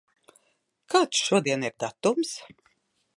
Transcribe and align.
Kāds 0.95 1.21
šodien 1.27 1.65
ir 1.71 1.77
datums? 1.85 2.33